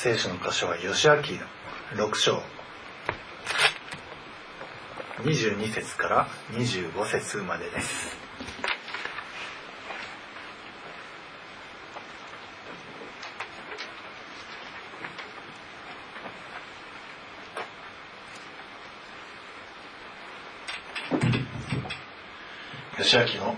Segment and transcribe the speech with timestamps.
[0.00, 1.14] 聖書の箇所は吉明
[1.96, 2.40] の6章。
[5.24, 8.16] 22節から25節までです。
[22.98, 23.56] 吉明の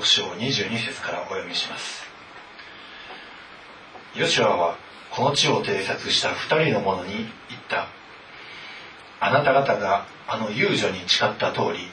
[0.00, 2.06] 6章22節からお読みします。
[4.16, 4.81] ヨシュアは
[5.14, 7.88] この地を偵察した二人の者に言った。
[9.20, 11.86] あなた方があの遊女に誓った通り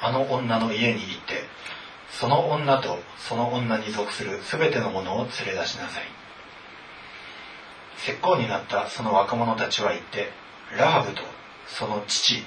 [0.00, 1.42] あの女の家に行って
[2.10, 6.04] その女とその女に属する全てのものを連れ出しなさい。
[7.98, 10.30] 石膏になったその若者たちは言って
[10.78, 11.22] ラハブと
[11.66, 12.42] その父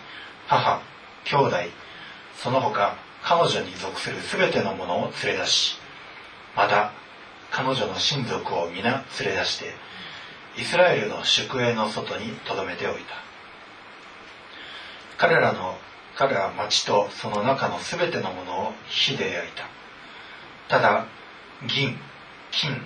[0.48, 0.82] 母
[1.26, 1.56] 兄弟
[2.38, 5.78] その他彼女に属する全てのものを連れ出し
[6.56, 6.92] また
[7.54, 9.66] 彼女の親族を皆連れ出して
[10.58, 13.16] イスラエルの宿営の外に留めておいた。
[15.18, 15.78] 彼らの
[16.16, 19.70] 彼らは町とその中の全てのものを火で焼いた。
[20.68, 21.06] ただ
[21.68, 21.96] 銀
[22.52, 22.82] 金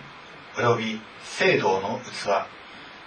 [0.57, 0.99] および
[1.39, 2.45] 青銅の器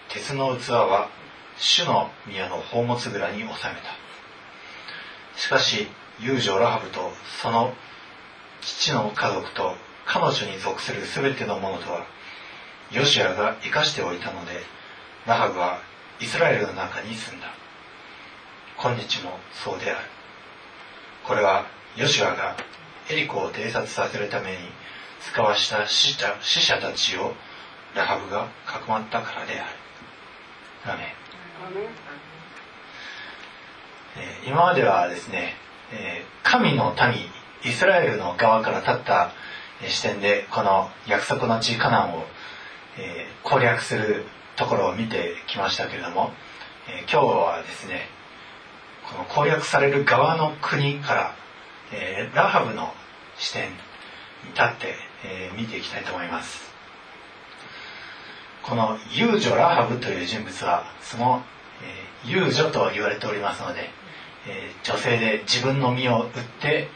[0.09, 1.11] 鉄の器は
[1.59, 3.61] 主の宮の宝物蔵に収めた。
[5.37, 5.89] しかし
[6.21, 7.75] 遊女ラハブとその
[8.63, 9.75] 父の家族と
[10.13, 12.05] 彼女に属する全てのものとは
[12.91, 14.61] ヨシアが生かしておいたので
[15.25, 15.79] ラハブは
[16.21, 17.47] イスラエルの中に住んだ。
[18.77, 20.01] 今日もそうである。
[21.23, 21.67] これは
[21.97, 22.57] ヨシュアが
[23.09, 24.57] エリコを偵察させるために
[25.21, 27.35] 使わした死者死者たちを
[27.95, 30.93] ラハブがかくまったからである。
[30.93, 31.15] アメ
[34.17, 35.55] え今まではですね、
[35.93, 39.31] え神の民イスラエルの側から立った
[39.89, 42.25] 視点でこの約束の地カナンを、
[42.99, 44.25] え攻略する
[44.57, 46.33] ところを見てきましたけれども、
[46.89, 48.03] え今日はですね
[49.11, 51.35] この攻略される側の国から、
[51.93, 52.93] えラハブの
[53.39, 53.77] 視点に
[54.53, 56.71] 立って、え見ていきたいと思います。
[58.63, 61.43] この遊女ラハブという人物はその、
[61.83, 63.89] え遊女と言われておりますので、
[64.47, 66.31] え女性で自分の身を売っ
[66.61, 66.89] て、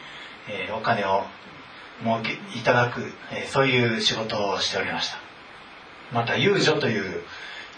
[0.47, 1.23] えお金を
[2.03, 3.01] 儲けいただく、
[3.31, 5.17] えそういう仕事をしておりました。
[6.11, 7.23] また遊女という、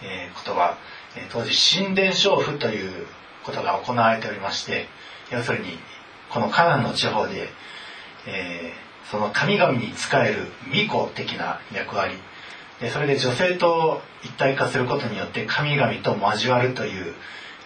[0.03, 0.77] えことは、
[1.15, 3.07] え当時神殿娼婦という
[3.43, 4.87] ことが行われておりまして
[5.31, 5.79] 要するに
[6.29, 7.49] このカナンの地方で、
[8.27, 12.15] えーその神々に仕える巫女的な役割。
[12.81, 17.13] でそれで女性と一体化することによって神々と交わるという、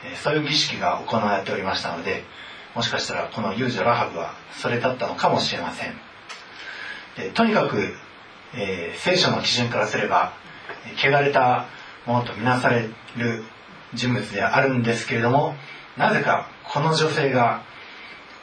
[0.05, 2.23] えそういう儀式が行われておりましたので
[2.75, 6.10] もしかしたらこの遊女ラハブはそれだったのかもしれません。
[7.33, 7.93] とにかく、
[8.55, 10.33] えー聖書の基準からすれば
[10.97, 11.67] 汚れた
[12.05, 13.43] ものとみなされる
[13.93, 15.55] 人物であるんですけれども
[15.97, 17.63] なぜかこの女性が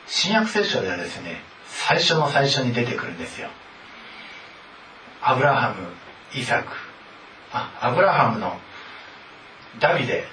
[0.07, 1.37] 新約聖書ではですね
[1.67, 3.49] 最初の最初に出てくるんですよ。
[5.23, 5.87] アブラハム
[6.35, 6.69] イサク
[7.53, 8.59] あアブラハムの
[9.81, 10.25] ダビデ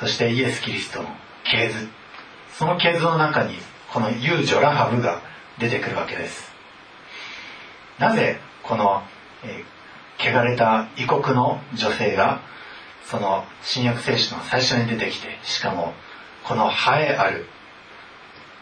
[0.00, 1.08] そしてイエス・キリストの
[1.44, 1.88] 系図。
[2.56, 3.54] その系図の中に
[3.92, 5.20] この遊女ラハブが
[5.58, 6.47] 出てくるわけです。
[7.98, 9.02] なぜこの、
[9.44, 9.78] えー
[10.18, 12.40] 汚れた異国の女性が
[13.06, 15.94] その新約聖書の最初に出てきてしかも
[16.44, 17.46] この栄えある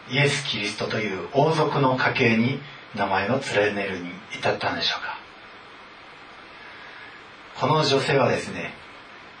[0.09, 2.59] イエス・キリストという王族の家系に
[2.95, 5.17] 名前を連ねるに至ったんでしょうか。
[7.59, 8.71] この女性はですね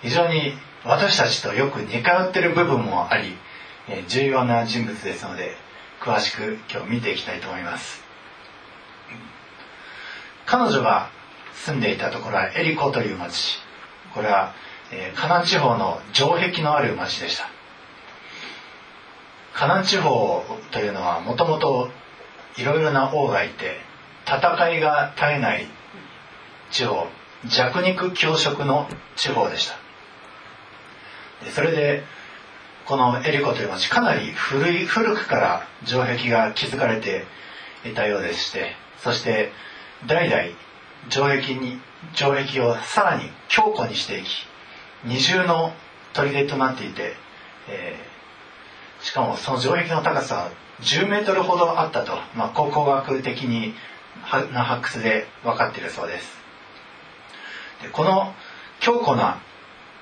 [0.01, 0.53] 非常に
[0.83, 3.37] 私たちとよく似通ってる部分もあり
[4.07, 5.55] 重要な人物ですので
[6.01, 8.06] 詳しく今日見ていきたいと思います。
[10.47, 11.09] 彼女が
[11.53, 13.59] 住んでいたところはエリコという町。
[14.13, 14.53] これは、
[14.91, 17.49] えーカナン地方の城壁のある町でした。
[19.53, 21.89] カナン地方というのはもともと
[22.57, 23.75] いろいろな王がいて
[24.25, 25.67] 戦いが絶えない
[26.71, 27.07] 地方
[27.45, 29.75] 弱肉強食の地方でした。
[31.43, 32.03] でそれで
[32.85, 37.25] このエリコという町かなり古い古くから城壁が築かれて
[37.83, 39.51] いたようでしてそして
[40.05, 40.43] 代々
[41.09, 41.79] 城壁に
[42.13, 44.27] 城壁をさらに強固にしていき
[45.05, 45.73] 二重の
[46.13, 47.13] 砦となっていて、
[47.69, 48.17] えー
[49.01, 50.51] しかもその城壁の高さは
[50.81, 53.73] 10メートルほどあったと、まあ、考古学的に
[54.53, 56.27] な発掘で分かっているそうです。
[57.83, 58.33] でこの
[58.79, 59.39] 強固な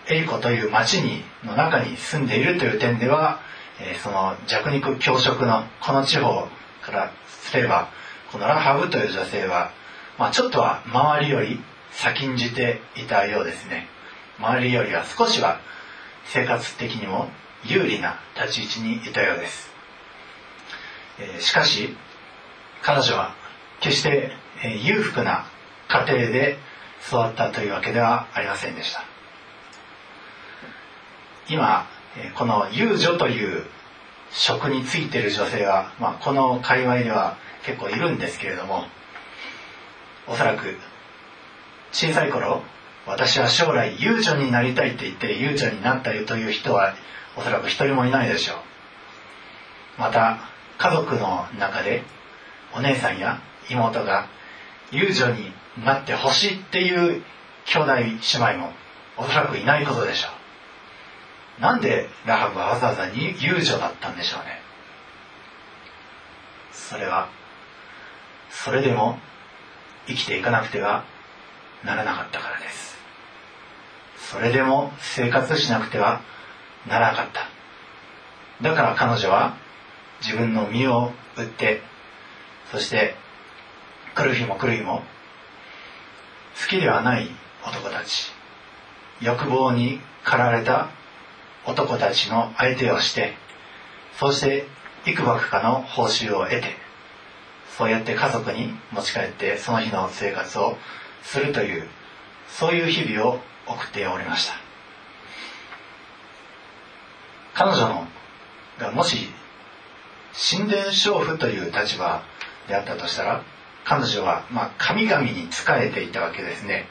[0.07, 3.39] エリコという町にの中に住んでいるという点では、
[3.81, 6.47] えーその弱肉強食のこの地方
[6.81, 7.89] からすれば
[8.31, 9.71] このラハブという女性は、
[10.17, 11.59] まあ、ちょっとは周りより
[11.91, 13.87] 先んじていたようですね。
[14.39, 15.59] 周りよりは少しは
[16.25, 17.29] 生活的にも
[17.63, 19.69] 有利な立ち位置にいたようです、
[21.19, 21.95] えー、しかし
[22.81, 23.33] 彼女は
[23.79, 24.31] 決して、
[24.63, 25.45] えー、裕福な
[25.87, 26.57] 家庭で
[27.07, 29.03] 育ったというわけではありませんでした。
[31.47, 33.63] 今えこの遊女という
[34.31, 38.85] 職についている女性は、まあ、この界隈では結構いるんですけれども
[40.27, 40.77] おそらく
[41.91, 42.63] 小さい頃
[43.05, 46.95] 私は将来遊女になりたいって言って遊女になったりという人は
[47.37, 48.57] おそらく一人もいないでしょう。
[49.97, 50.39] また
[50.77, 52.03] 家族の中で
[52.75, 54.27] お姉さんや妹が
[54.91, 55.51] 遊女に
[55.83, 57.23] なってほしいっていう
[57.65, 58.71] 兄弟姉妹も
[59.17, 60.29] おそらくいないことでしょ
[61.59, 61.61] う。
[61.61, 64.59] なんでラハブはわざわざに遊女だったんでしょうね。
[66.71, 67.29] それは
[68.49, 69.19] それでも
[70.07, 71.05] 生きていかなくては
[71.83, 72.95] ならなかったからです。
[74.17, 76.21] それでも生活しなくては
[76.87, 77.55] ならなかった。
[78.61, 79.55] だから彼女は
[80.21, 81.81] 自分の身を売って
[82.71, 83.15] そして
[84.15, 85.01] 来る日も来る日も
[86.61, 87.29] 好きではない
[87.67, 88.31] 男たち
[89.21, 90.89] 欲望に駆られた
[91.65, 93.33] 男たちの相手をして
[94.19, 94.65] そして
[95.05, 96.84] 幾ばくかの報酬を得て
[97.77, 100.77] そうやって家族に持ち帰ってその日の生活を
[101.23, 101.87] するという
[102.47, 104.53] そういう日々を送っておりました。
[107.53, 108.07] 彼女の
[108.79, 109.29] がもし
[110.33, 112.21] 神殿娼婦という立場
[112.67, 113.43] であったとしたら
[113.85, 116.87] 彼女は、ま、神々に仕えていたわけですね。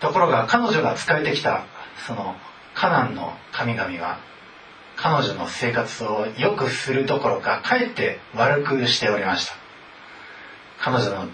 [0.00, 1.64] ところが彼女が仕えてきた
[2.06, 2.36] その
[2.74, 4.18] カナンの神々は
[5.00, 9.54] 彼女の生活を良くするどころかかえって悪くしておりました。
[10.80, 11.28] 彼女の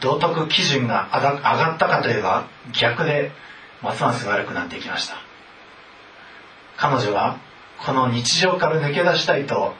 [0.00, 3.30] 道徳基準が上がったかといえば逆で
[3.82, 5.16] ますます悪くなっていきました。
[6.76, 7.38] 彼女は
[7.84, 9.74] この日常から抜け出したいと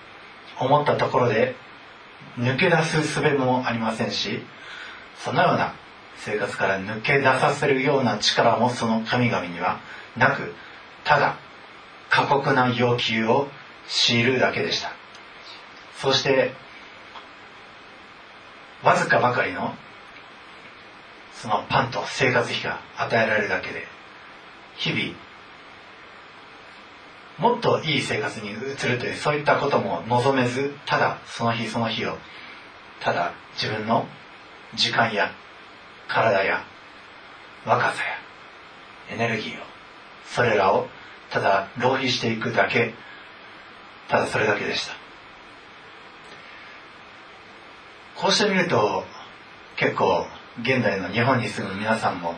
[0.61, 1.57] 思ったところで
[2.39, 4.43] 抜け出す術もありませんし
[5.17, 5.75] そのような
[6.17, 9.81] 生活から抜け出させるような力もその神々には
[10.17, 10.55] なく
[11.05, 11.37] ただ
[12.15, 13.49] 過酷な要求を
[13.89, 14.93] 強いるだけでした。
[15.97, 16.53] そして
[18.85, 19.75] わずかばかりの
[21.33, 23.85] そのパンと生活費が与えられるだけで
[24.77, 25.17] 日々
[27.39, 32.17] もっといい生活に移るというそういったことも望めずただその日その日を
[33.01, 34.07] ただ自分の
[34.77, 35.33] 時間や
[36.07, 36.65] 体や
[37.67, 38.19] 若さや
[39.11, 39.65] エネルギーを
[40.27, 40.87] それらを
[41.35, 42.95] ただ浪費していくだけ。
[44.09, 44.95] ただそれだけでした。
[48.15, 49.03] こうしてみると
[49.77, 50.27] 結構
[50.63, 52.37] 現代の日本に住む皆さんも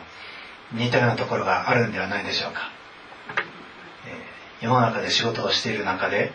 [0.73, 2.71] 似たようなところがあるんではないでしょうか。
[4.61, 6.31] え世の中で仕事をしている中で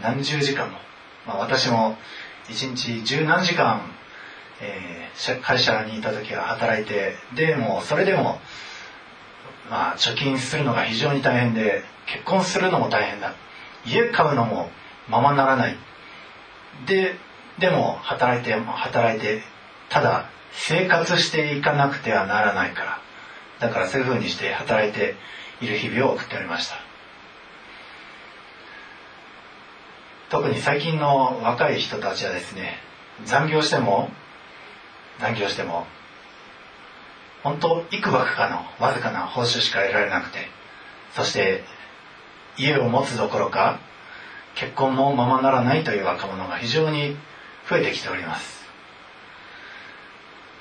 [0.00, 0.78] 何十時間も、
[1.26, 1.98] まあ、私も
[2.48, 3.82] 一日十何時間、
[4.62, 8.40] えー、会社にいた時は働いてでもそれでも、
[9.70, 13.34] まあ、貯金するのが非常に大変で結婚するのも大変だ。
[13.86, 14.70] 家買うのも
[15.08, 15.76] ままならない。
[16.86, 17.16] で
[17.58, 19.42] でも働いて働いて
[19.88, 23.00] ただ生活していかなくてはならないから。
[23.60, 25.16] だからそういうふうにして働いて
[25.60, 26.76] いる日々を送っておりました。
[30.30, 32.78] 特に最近の若い人たちはですね
[33.24, 34.10] 残業しても
[35.18, 35.86] 残業しても
[37.48, 40.38] 本当幾ばくかのわずかな報酬しか得られなくて。
[41.14, 41.64] そして
[42.58, 43.80] 家を持つどころか
[44.54, 47.16] 結婚もままならないという若者が非常に
[47.70, 48.68] 増えてきております。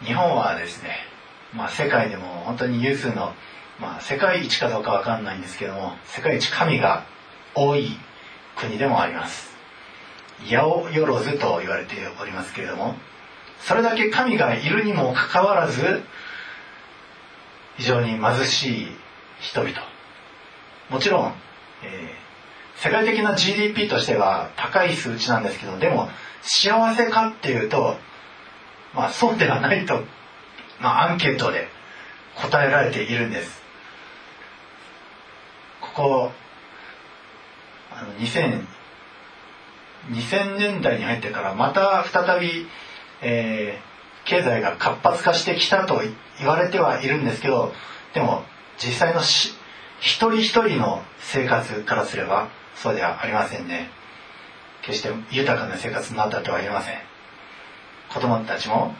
[0.05, 0.91] 日本はですね、
[1.53, 3.33] まあ、世界でも本当に有数の、
[3.81, 7.03] まあ、世界一かどうかわかんないんですけども世界一神が
[7.53, 7.89] 多い
[8.55, 9.51] 国でもあります。
[10.45, 10.57] 八
[10.91, 12.95] 百万と言われておりますけれども
[13.59, 16.03] それだけ神がいるにもかかわらず
[17.77, 18.87] 非常に貧しい
[19.39, 19.75] 人々。
[20.89, 21.33] もちろん、
[21.83, 26.09] えー、世界的な GDP としては高い数値なんですけどでも
[26.41, 27.97] 幸せかっていうと
[28.93, 30.03] まあそうではないと、
[30.79, 31.67] まあ、アンケートで
[32.35, 33.61] 答えられているんです。
[35.81, 36.31] ここ
[37.91, 38.65] あの2000
[40.09, 42.67] 2000年代に入ってからまた再び、
[43.21, 43.86] えー、
[44.27, 46.01] 経済が活発化してきたと
[46.39, 47.73] 言われてはいるんですけど
[48.13, 48.43] でも
[48.77, 49.53] 実際のし
[49.99, 53.89] 一人一人の生活からすればそうではありませんね。
[54.83, 56.95] 決して豊かな生活になったとは言えません。
[58.13, 58.93] 子供たちも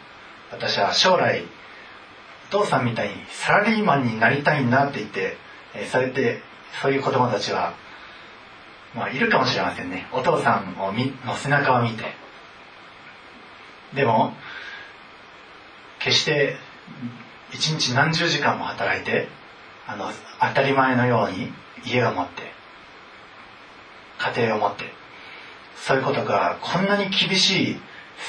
[0.52, 1.44] 私は将来
[2.50, 5.38] お父さんみたいにサラリーマンになりたいんだって言って、
[5.76, 6.42] えー、そうやって
[6.82, 7.74] そういう子供たちは、
[8.96, 10.08] まあ、いるかもしれませんね。
[10.12, 10.92] お父さんを
[11.26, 12.04] の背中を見て。
[13.94, 14.34] でも
[16.00, 16.58] 決して
[17.54, 19.28] 一日何十時間も働いて
[19.88, 21.52] あの当たり前のように
[21.86, 22.44] 家を持って
[24.20, 24.86] 家庭を持って
[25.76, 27.80] そういうことがこんなに厳しい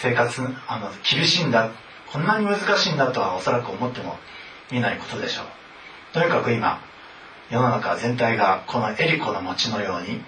[0.01, 1.71] 生活あの厳しいんだ
[2.13, 4.17] こんなに難しいんだとはおそらく思っても
[4.71, 5.47] 見ないことでしょう。
[6.13, 6.81] とにかく今
[7.51, 10.21] 世の中全体がこのエリコの餅のように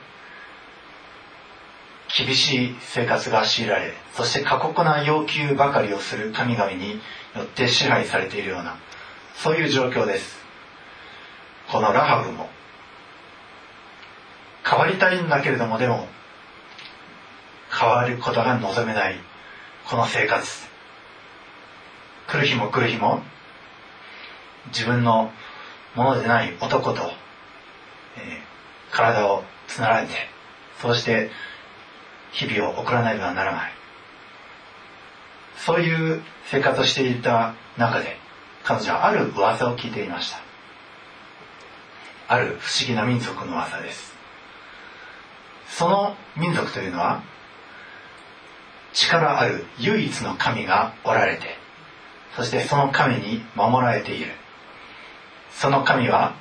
[2.16, 7.00] 厳しい生活が強いられそして過酷な要求ばかりをする神々に
[7.36, 8.76] よって支配されているような
[9.36, 10.38] そういう状況です。
[11.70, 12.50] このラハブも
[14.68, 16.08] 変わりたいんだけれどもでも
[17.72, 19.16] 変わることが望めない
[19.88, 20.68] この生活。
[22.26, 23.22] 来る日も来る日も
[24.66, 25.30] 自分の
[25.94, 27.10] ものでない男と、えー、
[28.90, 30.12] 体をつなられて
[30.80, 31.30] そうして
[32.32, 33.72] 日々を送らなければならない。
[35.56, 38.16] そういう生活をしていた中で
[38.64, 40.38] 彼女はある噂を聞いていました。
[42.28, 44.14] ある不思議な民族の噂です。
[45.68, 47.22] その民族というのは
[48.92, 51.56] 力ある唯一の神がおられて
[52.36, 54.32] そしてその神に守られている。
[55.52, 56.34] その神は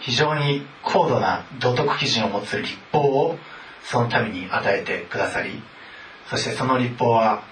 [0.00, 3.38] 非常に高度な道徳基準を持つ立法を
[3.84, 5.62] そのために与えてくださり
[6.28, 7.42] そしてその立法は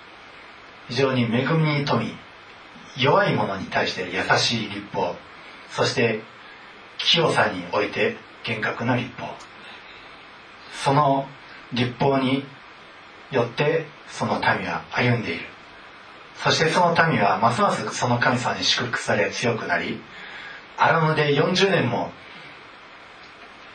[0.88, 2.12] 非常に恵みに富み
[2.96, 5.14] 弱い者に対して優しい立法
[5.70, 6.20] そして
[6.98, 9.26] 清さにおいて厳格な立法。
[10.84, 11.26] その
[11.72, 12.44] 立法に
[13.30, 15.46] よってその民は歩んでいる。
[16.36, 20.00] そしてその民はますますその神様に祝福され強くなり
[20.76, 22.10] 荒野で40年も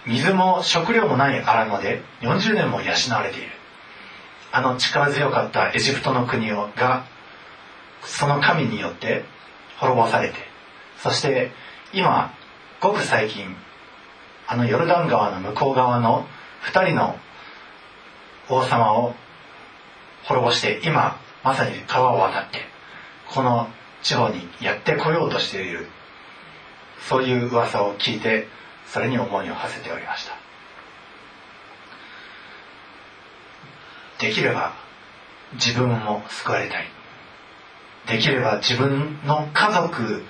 [0.08, 3.52] 水も食料もない荒野で40年も養われている。
[4.52, 7.06] あの力強かったエジプトの国をが
[8.02, 9.26] その神によって
[9.78, 10.36] 滅ぼされて
[11.04, 11.52] そして
[11.94, 12.34] 今
[12.80, 13.56] ごく最近
[14.48, 16.26] あのヨルダン川の向こう側の
[16.72, 17.18] 2人の
[18.50, 19.14] 王様を
[20.24, 22.60] 滅ぼして今まさに川を渡って
[23.30, 23.68] この
[24.02, 25.88] 地方にやってこようとしている。
[27.10, 28.48] そういう噂を聞いて
[28.88, 30.34] それに思いを馳せておりました。
[34.20, 34.74] できれば
[35.54, 36.86] 自分も救われたい。
[38.08, 40.24] できれば自分の家族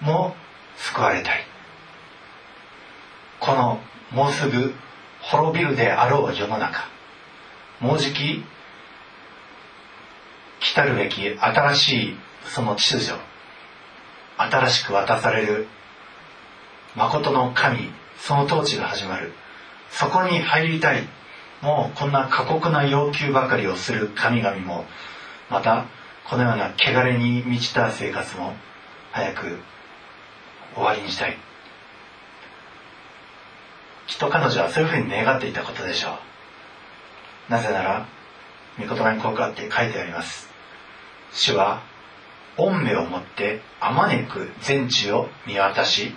[0.00, 0.34] も
[0.76, 1.44] 救われたい。
[3.40, 3.80] この
[4.12, 4.74] もうすぐ
[5.22, 6.88] 滅びるであろう世の中
[7.80, 8.44] もうじき
[10.60, 13.18] 来たるべき新しいその秩序
[14.36, 15.66] 新しく渡される
[16.96, 19.32] 誠の神その統治が始まる。
[19.90, 21.08] そこに入りたい。
[21.62, 24.86] もうこんな過酷な要求ばかりをする神々も
[25.50, 25.86] また
[26.28, 28.54] このような汚れに満ちた生活も
[29.12, 29.58] 早く
[30.74, 31.36] 終わりにしたい。
[34.06, 36.18] きっと彼女はそういうふうに願っていたことでしょ
[37.48, 37.52] う。
[37.52, 38.06] なぜなら
[38.78, 40.48] 御言葉にこうかって書いてあります。
[41.32, 41.82] 主は
[42.56, 46.14] 御目をもってあまねく全地を見渡し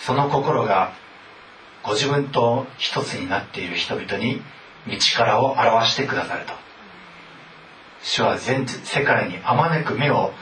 [0.00, 0.92] その心が
[1.82, 4.42] ご自分と一つになっている人々に
[4.88, 6.52] 道からを表してくださると。
[8.02, 10.32] 主は全世界にあまねく目を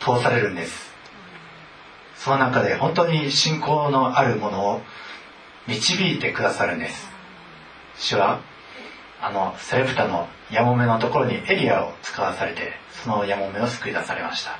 [0.00, 0.92] 通されるんです。
[2.16, 4.80] その中で本当に信仰のあるものを
[5.66, 7.08] 導いてくださるんです。
[7.96, 8.40] 主は
[9.20, 14.58] あのセレプタのヤモメのところにエリアを使わされてそのヤモメを救い出されました。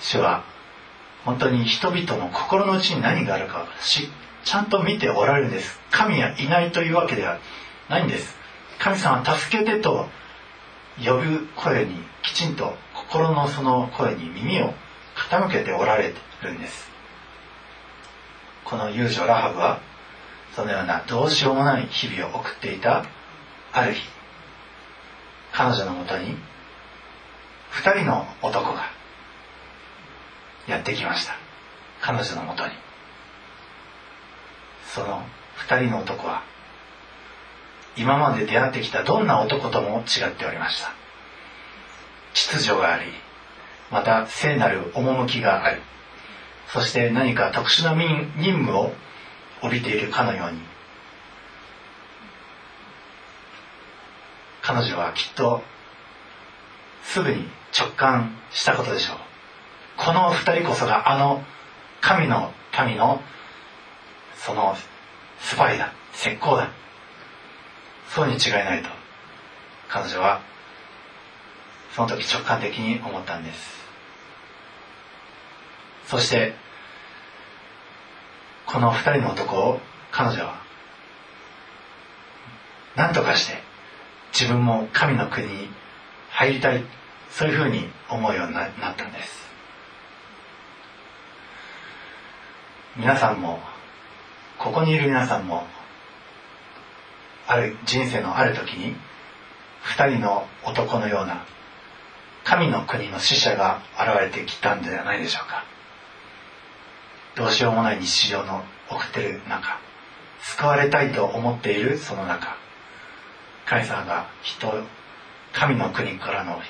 [0.00, 0.44] 主は
[1.24, 4.10] 本当に人々の心の内に何があるかし
[4.44, 5.80] ちゃんと見ておられるんです。
[5.90, 7.38] 神はいないというわけでは
[7.88, 8.36] ないんです。
[8.78, 10.08] 神様は助けてと
[11.02, 14.74] 呼ぶ声にきちんと心のその声に耳を
[15.30, 16.12] 傾けておられ
[16.42, 16.90] るんです。
[18.64, 19.80] この遊女ラハブは
[20.54, 23.04] そのようなどうしようもない日々を送っていた
[23.72, 24.00] ある日
[25.52, 26.36] 彼女のもとに
[27.70, 28.93] 二人の男が
[30.68, 31.34] やってきました。
[32.00, 32.72] 彼女のもとに。
[34.94, 35.22] その
[35.56, 36.42] 二人の男は
[37.96, 40.92] 今まで出会ってきたどんな男とも違っておりました。
[42.34, 43.06] 秩序があり
[43.90, 45.80] また聖なる趣がある
[46.68, 48.92] そして何か特殊な任務を
[49.62, 50.60] 帯びているかのように。
[54.62, 55.62] 彼女はきっと
[57.02, 59.16] すぐに直感したことでしょう。
[59.96, 61.42] この二人こそがあの
[62.00, 62.52] 神の
[62.86, 63.20] 民の
[64.36, 64.76] その
[65.40, 66.70] スパイだ石膏だ。
[68.08, 68.88] そうに違いないと
[69.88, 70.40] 彼女は
[71.94, 73.84] その時直感的に思ったんです。
[76.06, 76.54] そして
[78.66, 80.60] この二人の男を彼女は
[82.96, 83.58] 何とかして
[84.32, 85.68] 自分も神の国に
[86.30, 86.84] 入りたい
[87.30, 89.53] そういうふうに思うようになったんです。
[92.96, 93.58] 皆さんも
[94.58, 95.64] ここにいる皆さんも
[97.46, 98.94] ある人生のある時に
[99.82, 101.44] 二人の男のような
[102.44, 105.64] 神の国の使者が現れてきたんではないでしょうか。
[107.34, 109.80] どうしようもない日常の送ってる中
[110.40, 112.56] 救われたいと思っているその中。
[113.66, 114.72] 神様が人
[115.52, 116.60] 神の国からの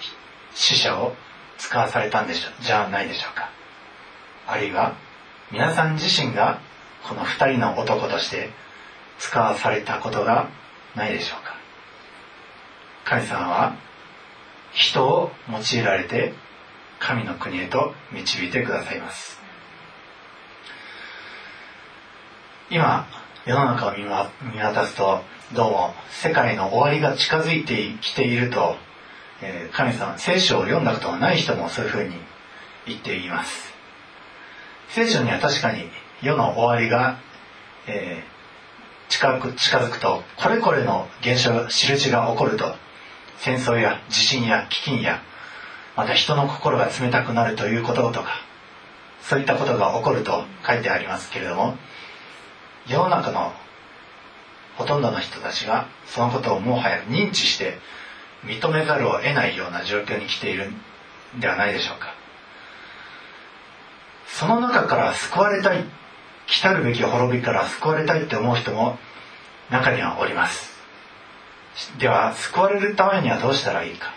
[0.55, 1.13] 死者を
[1.59, 3.51] 使わされたんでしょじゃないでしょうか。
[4.47, 4.95] あるいは
[5.55, 6.59] 皆さん自身が
[7.09, 8.51] この二人の男として
[9.21, 10.49] 使わされたことが
[10.97, 11.55] ないでしょうか？
[13.05, 13.77] 神様は
[14.73, 16.35] 人を用いられて
[16.99, 19.39] 神の国へと導いてくださいます。
[22.69, 23.07] 今
[23.47, 25.21] 世の中を見渡すと
[25.55, 28.75] どうも世界の終わりが近づいてきていると、
[29.41, 32.17] え、神様聖書を読んだことがない人もそういうふうに
[32.87, 33.74] 言っています。
[34.89, 35.89] 聖書には確かに
[36.23, 37.19] 世の終わりが、
[37.87, 42.75] えー、近く近づくとこれこれの現象印が起こると
[43.39, 45.23] 戦争や地震や飢饉や
[45.97, 48.29] また人の心が冷たくなるということとか
[49.23, 51.77] そういったことが起こると書いてありますけれども
[52.87, 53.53] 世の中の
[54.77, 57.79] ほとんどの人たちがそのことをもはや認知して
[58.45, 60.71] 認めざるを得ないような状況に来ている
[61.37, 62.24] んではないでしょうか。
[64.39, 65.85] その中から救われたい
[66.49, 68.99] 来たるべき滅びから救われたいって思う人も
[69.71, 70.75] 中にはおります。
[71.99, 74.13] では救われるためにはどうしたらいいか。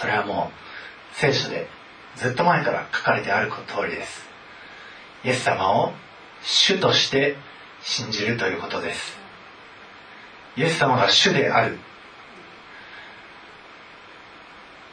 [0.00, 1.66] それはもう聖書で
[2.14, 4.24] ずっと前から書かれてある通りです。
[5.24, 5.92] イエス様を
[6.42, 7.36] 主として
[7.82, 9.18] 信じるということです。
[10.56, 11.76] イエス様が主である。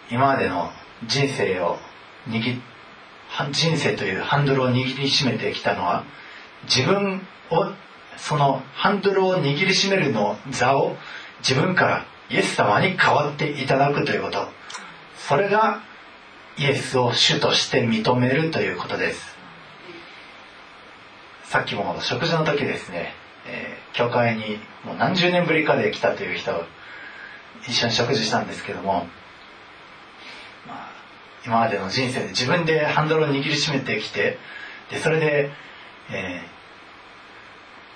[0.09, 0.71] 今までの
[1.05, 1.77] 人生を
[2.27, 2.61] 握っ
[3.51, 6.03] 人生というハンドルを握りしめてきたのは
[6.63, 7.21] 自分
[7.51, 7.71] を
[8.17, 10.95] そのハンドルを握りしめるの座を
[11.39, 14.47] 自分からイエス様に代わっていただくということ。
[15.15, 15.81] それが
[16.57, 19.37] イエスを主として認めるということです。
[21.43, 23.13] さっきも食事の時ですね、
[23.45, 26.51] えー、教会にもう何十年ぶりかで来たという人
[27.67, 29.07] 一緒に食事したんですけども、
[31.47, 34.37] 今までの人生で自分でハンドルを握りしめてきて
[34.91, 35.49] でそれで、
[36.11, 36.41] え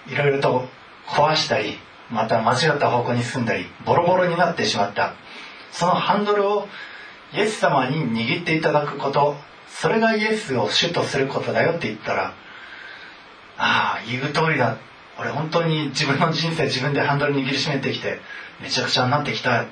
[0.07, 0.69] ー、いろいろと
[1.05, 1.77] 壊したり
[2.09, 5.13] また間違った方向に進んだりボロボロになってしまった。
[5.71, 6.67] そのハンドルを
[7.33, 9.37] イエス様に握っていただくこと
[9.69, 12.33] それがイエスを主とすることだよって言ったら
[13.57, 14.77] ああ言う通りだ。
[15.17, 18.19] 俺本当に自分の人生自分でハンドル握りしめてきて
[18.61, 19.71] めちゃくちゃになってきたって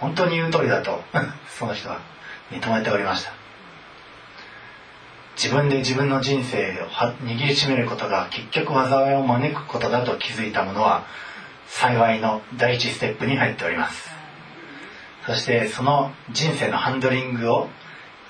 [0.00, 1.02] 本当に言う通りだと。
[1.58, 2.13] その人は。
[2.54, 3.32] 認めておりました。
[5.36, 11.04] 自分で自分の人生を握りしめることが結局災いを招くことだと気づいた者は
[11.66, 14.10] 幸いの第一ステップに入っております。
[15.26, 17.68] そしてその人生のハンドリングを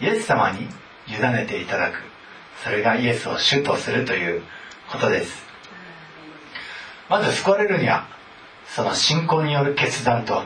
[0.01, 0.69] イエス様に
[1.09, 1.99] 委ねていただく
[2.63, 4.43] それがイエスを主とするという
[4.91, 5.45] ことです。
[7.11, 8.07] まず救われるには
[8.67, 10.43] その信仰による決断と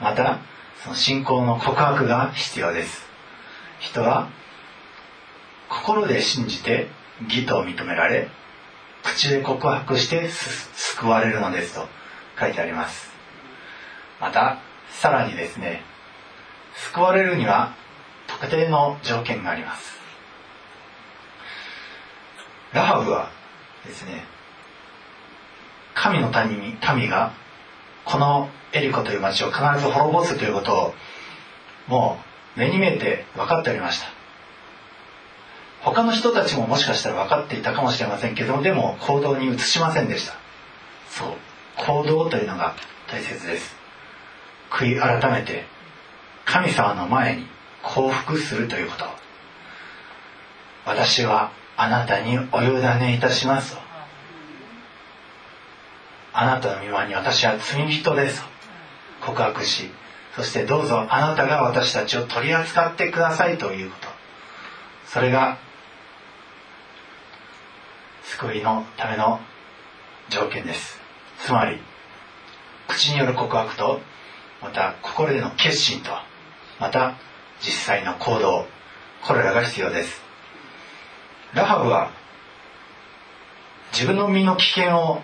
[0.00, 0.40] また
[0.82, 3.01] その信仰の告白が必要です。
[3.82, 4.30] 人は
[5.68, 6.86] 心で信じて
[7.24, 8.28] 義と認められ
[9.02, 11.88] 口で告白して救われるのですと
[12.38, 13.10] 書いてあります。
[14.20, 14.58] また
[14.90, 15.82] さらにですね
[16.92, 17.74] 救われるには
[18.28, 19.98] 特定の条件があります。
[22.72, 23.30] ラハブは
[23.84, 24.24] ですね
[25.94, 27.32] 神の民民が
[28.04, 30.94] このエリコという町を必ず滅ぼすということを
[31.88, 34.06] もう目に見えて分かっておりました。
[35.82, 40.34] 他の人たちももしかしたら分かっていたかもしれませんけどでも行動に移しませんでした。
[41.10, 41.28] そう。
[41.76, 42.76] 行動というのが
[43.10, 43.74] 大切です。
[44.70, 45.64] 悔い改めて
[46.44, 47.46] 神様の前に
[47.82, 49.04] 降伏するということ。
[50.84, 53.76] 私はあなたにお委ねいたします。
[56.32, 58.42] あなたの御前に私は罪人です。
[59.20, 59.90] 告白し
[60.36, 64.08] そしてどうぞあなたが私たちを取り扱ってくださいということ。
[65.06, 65.58] それが
[68.22, 69.40] 救いのための
[70.30, 70.98] 条件です。
[71.38, 71.78] つまり
[72.88, 74.00] 口による告白と
[74.62, 76.10] また心での決心と
[76.80, 77.16] また
[77.60, 78.66] 実際の行動
[79.26, 80.22] これらが必要です。
[81.52, 82.10] ラハブは
[83.92, 85.20] 自分の身の危険を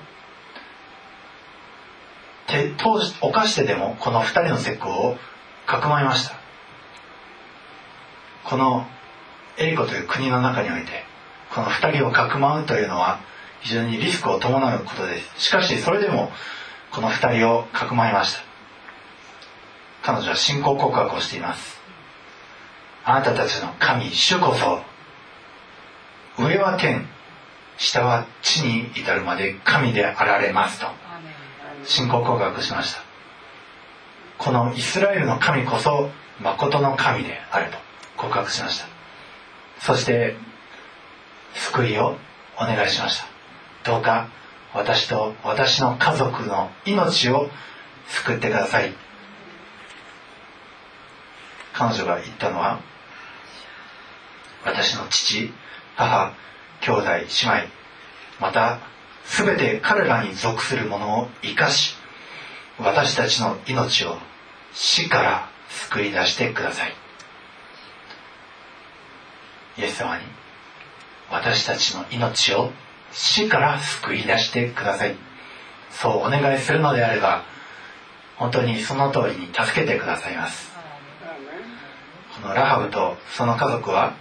[2.78, 5.16] 当時犯してでもこの2人の石膏を
[5.66, 6.34] かくまいました。
[8.44, 8.86] この
[9.58, 11.04] エリコという国の中において
[11.54, 13.20] この2人をかくまうというのは
[13.60, 16.30] 非常にリスクを伴うことですしかしそれでも
[16.90, 18.42] この2人をかくまいました。
[20.02, 21.78] 彼女は信仰告白をしています。
[23.04, 24.82] あなたたちの神主こそ
[26.42, 27.06] 上は天
[27.76, 31.07] 下は地に至るまで神であられますと。
[31.84, 33.02] 信仰告白しました。
[34.38, 36.10] このイスラエルの神こそ
[36.40, 37.78] 誠の神であると
[38.16, 38.86] 告白しました。
[39.80, 40.36] そして
[41.54, 42.16] 救いを
[42.56, 43.26] お願いしました。
[43.84, 44.28] どうか
[44.74, 47.48] 私と私の家族の命を
[48.08, 48.92] 救ってください。
[51.72, 52.80] 彼女が言ったのは
[54.64, 55.52] 私の父
[55.96, 56.32] 母
[56.80, 57.68] 兄弟姉妹
[58.40, 58.80] また
[59.28, 61.94] 全て彼らに属するものを生かし
[62.78, 64.16] 私たちの命を
[64.72, 66.94] 死から救い出してください。
[69.76, 70.22] イエス様に
[71.30, 72.72] 私たちの命を
[73.12, 75.16] 死から救い出してください。
[75.90, 77.44] そうお願いするのであれば
[78.36, 80.70] 本当にその通りに助けてくださいます。
[82.40, 84.14] このラハブとその家族は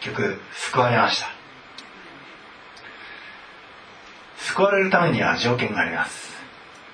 [0.00, 1.35] 結局救われました
[4.46, 6.30] 救われるためには条件があります。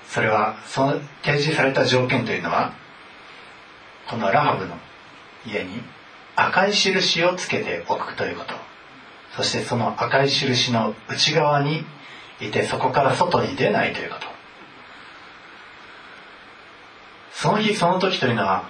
[0.09, 2.73] それはその提示された条件というのは
[4.09, 4.77] このラハブの
[5.47, 5.83] 家に
[6.35, 8.55] 赤い印をつけておくということ。
[9.37, 11.85] そしてその赤い印の内側に
[12.41, 14.27] いてそこから外に出ないということ。
[17.33, 18.69] その日その時というのは、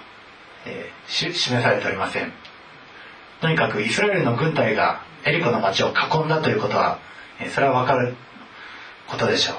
[0.65, 2.31] えー、示されておりません。
[3.39, 6.99] とにかくイスラエルの軍隊がエリコの町を囲んだということは、
[7.39, 8.15] えー、それは分かる。
[9.13, 9.55] ことでしょう。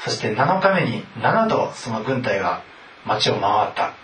[0.00, 2.62] そして7日目に7度その軍隊が
[3.06, 3.94] 町を回った。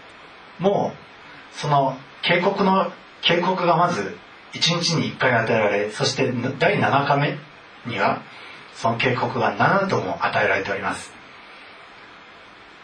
[0.58, 4.16] もうその警告の警告がまず
[4.52, 7.36] 1日に1回与えられそして第7日目
[7.86, 8.22] には
[8.74, 11.12] その警告が7度も与えられております。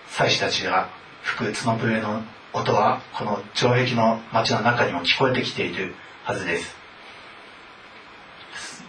[0.09, 0.89] 祭司たちが
[1.23, 5.95] 吹く角笛の音はこの城壁の町の中にも聞こえてきている
[6.25, 6.75] はずです。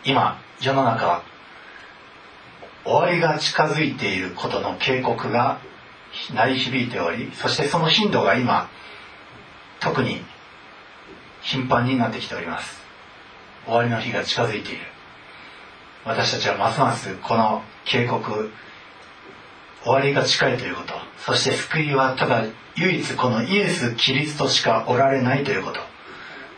[0.04, 1.31] 今世の中は
[2.84, 5.60] 終わりが近づいていることの警告が
[6.34, 8.70] 鳴り響いておりそしてその頻度が今
[9.80, 10.22] 特に
[11.42, 12.80] 頻繁になってきております。
[13.66, 14.82] 終わりの日が近づいている。
[16.06, 18.52] 私たちはますますこの警告
[19.84, 25.80] 終わりが近いということそして救いはただ唯一このイエス・キリストしかおられないということ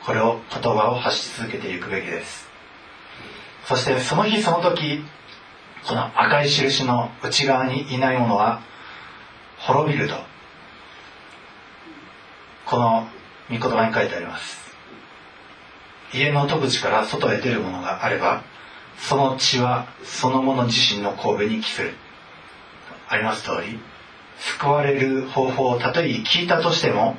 [0.05, 2.47] これを言葉を発し続けていくべきです。
[3.65, 5.03] そしてその日その時
[5.87, 8.61] この赤い印の内側にいないものは
[9.59, 10.15] 滅びると。
[12.65, 13.07] この
[13.49, 14.57] 御言葉に書いてあります。
[16.13, 18.43] 家の戸口から外へ出るものがあれば
[18.97, 21.81] その血はそのもの自身の神戸に帰す。
[21.81, 21.93] る
[23.09, 23.79] あります通り
[24.37, 27.17] 救われる方法をたとえ聞いたとしても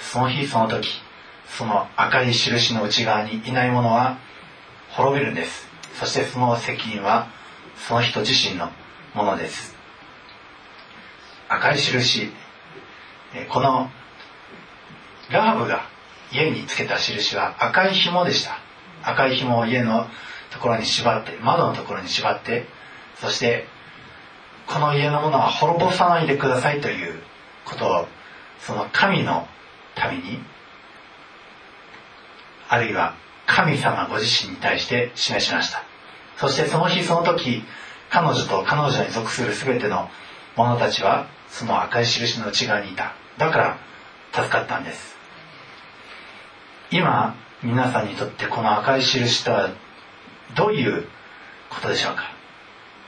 [0.00, 0.88] その日その時
[1.46, 4.18] その赤い印の内側にいないものは
[4.90, 5.66] 滅びるんです。
[5.94, 7.28] そしてその責任は
[7.88, 8.70] その人自身の
[9.14, 9.74] ものです。
[11.48, 12.30] 赤い印。
[13.48, 13.90] この
[15.30, 15.86] ラハブが
[16.32, 18.58] 家につけた印は赤い紐でした。
[19.02, 20.06] 赤い紐を家の
[20.50, 22.66] ところに縛って窓のところに縛って
[23.16, 23.66] そして
[24.66, 27.22] この家のものは滅ぼさないでくださいという
[27.64, 28.06] ことを
[28.60, 29.46] その神の
[29.94, 30.38] ために
[32.68, 33.14] あるいは
[33.46, 35.93] 神様ご自身に対して示しました。
[36.36, 37.62] そしてその日その時
[38.10, 40.08] 彼女と彼女に属する全ての
[40.56, 43.14] 者たちはその赤い印の内側にいた。
[43.38, 43.78] だから
[44.32, 45.16] 助かったんです。
[46.90, 49.70] 今皆さんにとってこの赤い印とは
[50.54, 51.06] どういう
[51.70, 52.30] ことでしょうか？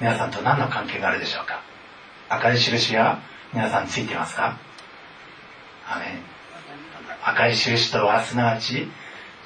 [0.00, 1.62] 皆さんと何の関係があるでしょうか？
[2.28, 3.20] 赤い印が
[3.52, 4.58] 皆さんついていますか？
[7.24, 8.88] 赤い印とはすなわち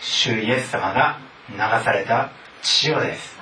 [0.01, 1.19] 主イエス様が
[1.51, 2.31] 流された
[2.63, 3.39] 血をです。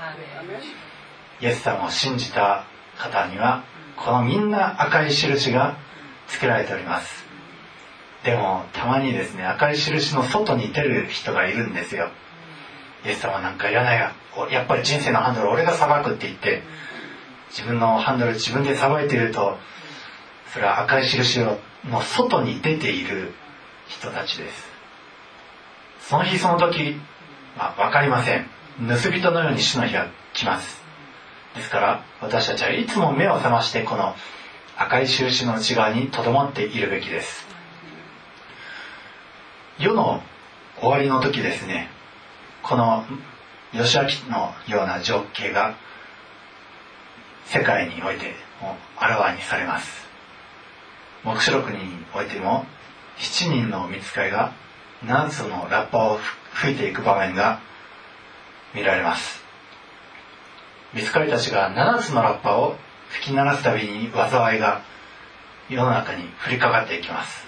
[1.40, 2.64] イエス様を信じた
[2.98, 3.64] 方には
[3.96, 5.76] このみんな赤い印が
[6.26, 7.26] つけられております。
[8.24, 12.10] でもたまにですね赤い印の外に出る人がいるんですよ。
[13.04, 14.12] イエス様なんかいらないや
[14.50, 16.62] やっぱり人生のハンドル俺が裁くって言って
[17.50, 19.56] 自分のハンドル自分で裁いていると
[20.52, 21.58] それは赤い印の
[22.02, 23.32] 外に出ている
[23.88, 24.68] 人たちです。
[26.00, 26.96] その日その時、
[27.56, 28.46] まあ、分かりません
[28.86, 30.80] 盗人のように主の日が来ます。
[31.56, 34.14] ですから私たちはいつも目を覚ましてこの
[34.76, 37.44] 赤い印の内側にとどまっているべきです。
[39.80, 40.22] 世の
[40.80, 41.88] 終わりの時ですね。
[42.62, 43.04] この
[43.72, 45.74] 義明のような情景が
[47.46, 50.06] 世界においてもあらわにされます。
[51.24, 51.78] 黙示録に
[52.14, 52.64] おいても
[53.18, 54.52] 7人の見つかりが
[55.04, 56.20] 7つのラッパを
[56.54, 57.60] 吹いていく場面が
[58.74, 59.42] 見られます。
[60.94, 62.76] 見つかりたちが7つのラッパを
[63.08, 64.82] 吹き鳴らすたびに災いが
[65.68, 67.46] 世の中に降りかかっていきます。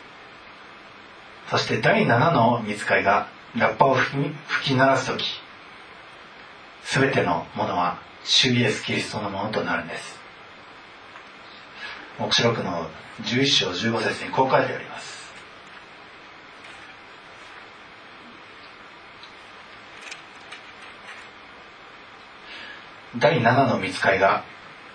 [1.48, 5.24] そして第7の見つかりがラッパを吹き鳴らす時
[6.85, 10.18] 全てのものは主イエス・キリストのものとなるんです。
[12.18, 12.88] 黙示録の
[13.22, 15.10] 11章15節にこう書いてあります。
[23.18, 24.44] 第7の見つかりが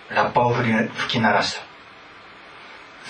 [0.10, 1.62] ラッパを吹き鳴らした。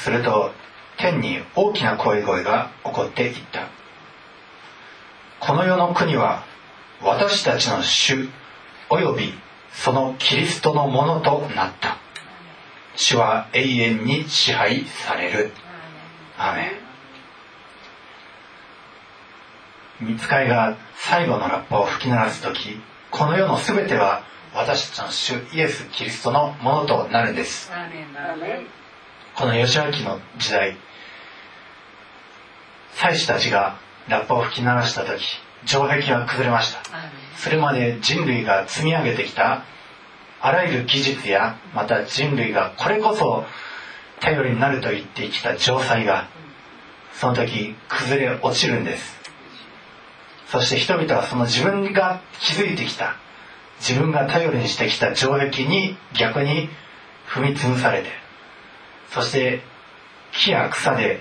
[0.01, 0.51] すると
[0.97, 3.67] 天に大きな声声が起こっていった。
[5.39, 6.43] この世の国は
[7.03, 8.29] 私たちの主
[8.89, 9.33] および
[9.71, 11.97] そのキリストのものとなった。
[12.95, 15.51] 主は永遠に支配される。
[16.37, 16.71] アメ
[20.01, 20.09] ン。
[20.09, 22.79] 見つかりが最後のラッパを吹き鳴らす時
[23.15, 24.23] この世の全ては
[24.53, 27.71] 私たちの主イエス・キリストのものとなるんです。
[29.35, 30.75] この義明の時代
[32.91, 33.77] 祭司たちが
[34.09, 35.23] ラッパを吹き鳴らした時
[35.65, 36.81] 城壁は崩れました。
[37.37, 39.63] それまで人類が積み上げてきた
[40.41, 43.45] あらゆる技術やまた人類がこれこそ
[44.19, 46.27] 頼りになると言ってきた城塞が
[47.13, 49.24] その時崩れ落ちるんです
[50.47, 53.15] そして人々はその自分が築いてきた
[53.79, 56.69] 自分が頼りにしてきた城壁に逆に
[57.27, 58.09] 踏み潰されて
[59.09, 59.61] そして
[60.31, 61.19] 木や草で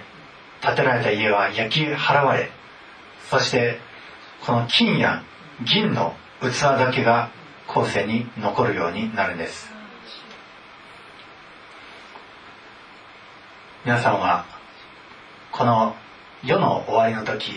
[0.60, 2.50] 建てられた家は焼き払われ
[3.30, 3.78] そして
[4.44, 5.22] この金や
[5.64, 7.30] 銀の器だけが
[7.66, 9.70] 後世に残るようになるんです。
[13.84, 14.46] 皆さんは
[15.52, 15.94] この
[16.42, 17.52] 世の終わりの時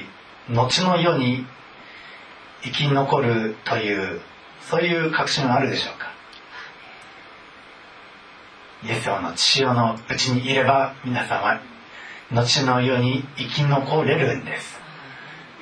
[0.49, 1.45] 後の世に
[2.63, 4.22] 生き残るという
[4.62, 6.12] そういう確信はあるでしょうか？
[8.84, 11.62] イエス様の血潮のうちにいれば皆さんは
[12.32, 14.80] 後の世に生き残れるんです。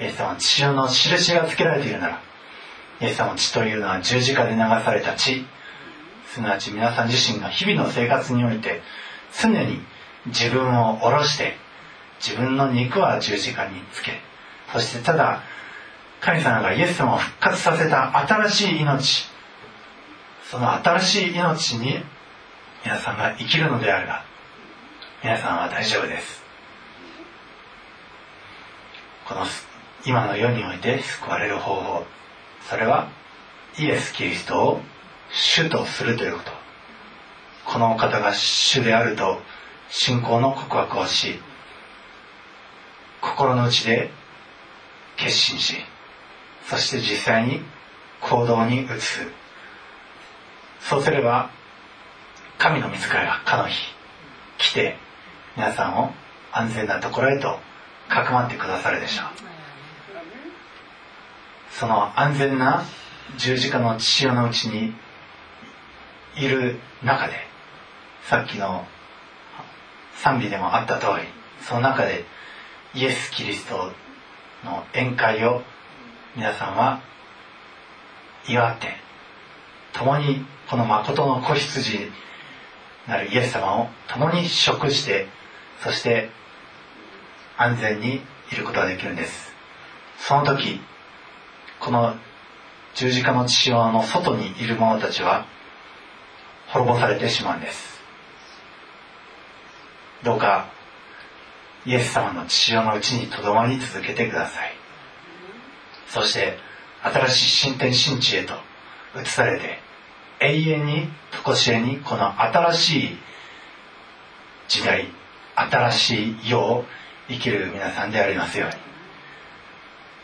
[0.01, 2.21] イエス様の血潮の印がつけられているなら
[3.01, 5.45] イエス様の血というのは十字架で流された血。
[6.27, 8.81] すなわち皆さん自身が日々の生活において
[9.41, 9.79] 常に
[10.25, 11.53] 自分を下ろして
[12.19, 14.11] 自分の肉は十字架につけ
[14.73, 15.43] そしてただ
[16.25, 19.27] 神様がイエス様を復活させた新しい命。
[20.49, 22.03] その新しい命に
[22.83, 24.23] 皆さんが生きるのであれば
[25.23, 26.41] 皆さんは大丈夫です。
[29.27, 29.45] この
[30.03, 32.03] 今の世において救われる方法。
[32.67, 33.07] それは
[33.77, 34.81] イエス・キリストを
[35.31, 36.51] 主とするということ。
[37.65, 39.41] このお方が主であると
[39.89, 41.39] 信仰の告白をし
[43.21, 44.09] 心の内で
[45.17, 45.75] 決心し
[46.67, 47.61] そして実際に
[48.21, 49.21] 行動に移す。
[50.79, 51.49] そうすれば
[52.57, 53.75] 神の自らがかの日
[54.57, 54.97] 来て
[55.55, 56.13] 皆さんを
[56.51, 57.59] 安全なところへと
[58.07, 59.25] かくまってくださるでしょう。
[61.71, 62.83] その安全な
[63.37, 64.93] 十字架の父親のうちに
[66.35, 67.33] いる中で
[68.23, 68.85] さっきの
[70.15, 71.27] 賛美でもあった通り
[71.61, 72.25] その中で
[72.93, 73.91] イエス・キリスト
[74.63, 75.63] の宴会を
[76.35, 77.01] 皆さんは
[78.47, 78.87] 祝って
[79.93, 82.11] 共にこの誠の子羊
[83.07, 85.27] なるイエス様を共に食して
[85.81, 86.29] そして
[87.57, 88.21] 安全に
[88.51, 89.53] いることができるんです。
[90.17, 90.81] その時
[91.79, 92.15] この
[92.95, 95.45] 十字架の父親の外にいる者たちは
[96.67, 98.01] 滅ぼされてしまうんです。
[100.23, 100.67] どうか
[101.85, 104.84] イエス様の父親のうちにとどまり続けてください。
[106.07, 106.57] そして
[107.01, 108.53] 新しい新天新地へと
[109.21, 109.79] 移されて
[110.39, 111.07] 永遠に
[111.45, 113.17] 常しえにこの新しい
[114.67, 115.07] 時代
[115.55, 116.85] 新しい世を
[117.29, 118.75] 生きる皆さんでありますように。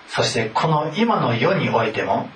[0.07, 2.29] そしてこの今の世においても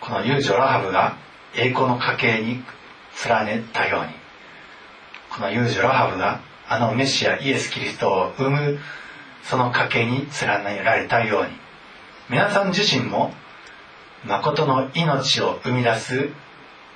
[0.00, 1.16] この遊女ラハブが
[1.54, 2.62] 栄光の家系に
[3.26, 4.10] 連ねたように
[5.30, 8.78] この遊女ラハブがあのメシアイエス・キリストを生む
[9.44, 11.65] その家系に連ねられたように。
[12.28, 13.32] 皆さん自身も
[14.24, 16.30] 誠の命を生み出す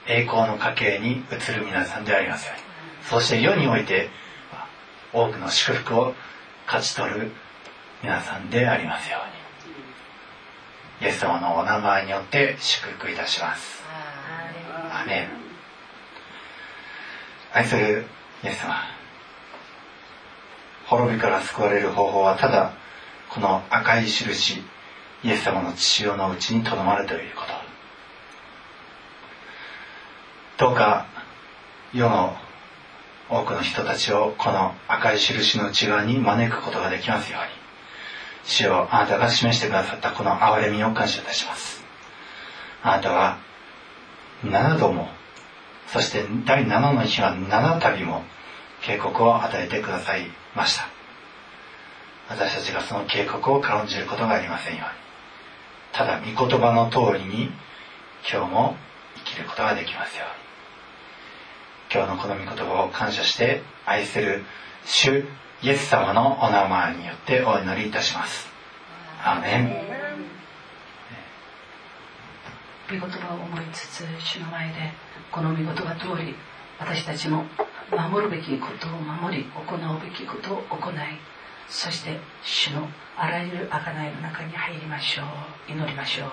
[0.09, 2.63] 栄光の家系に移る皆さんでありますように。
[3.09, 4.09] そして世において
[5.13, 6.15] 多くの祝福を
[6.67, 7.31] 勝ち取る
[8.03, 9.19] 皆さんでありますよ
[11.01, 11.07] うに。
[11.07, 13.85] イエス様のお名前によって祝福いたします。
[14.93, 15.29] アメン。
[17.53, 18.05] 愛する
[18.43, 18.75] イエス様。
[20.87, 22.73] 滅びから救われる方法はただ
[23.29, 24.61] この赤い印。
[25.23, 27.43] イエス様の血潮のうちにとどまるというこ
[30.59, 30.67] と。
[30.67, 31.07] どうか
[31.93, 32.37] 世の
[33.29, 37.49] 多くの人たちをこの赤い印の内側に招くことができますように。
[38.45, 41.85] 主よあなたが示してくださったこの憐れみを感謝いたします。
[42.83, 43.39] あなたは
[44.45, 45.09] 7度も
[45.89, 48.23] そして第7の日は7度も
[48.83, 50.89] 警告を与えてくださいました。
[52.29, 55.10] 私たちがその警告を軽んじることがありませんように。
[55.93, 57.51] ただ御言葉の通りに
[58.31, 58.77] 今日も
[59.17, 60.41] 生きることができますように。
[61.93, 64.45] 今日のこの御言葉を感謝して愛する
[64.85, 65.25] 主
[65.63, 68.49] イエス様のお名前によってお祈りいたします。
[69.23, 69.91] アーメン。
[72.89, 74.75] 御言葉を思いつつ主の前で
[75.31, 76.35] この御言葉通り
[76.79, 77.45] 私たちも
[77.91, 80.95] 守るべきことを守り行うべきことを行い
[81.71, 85.23] そして主のあらゆる贖いの中に入りましょ
[85.69, 85.73] う。
[85.73, 86.31] 祈りましょう。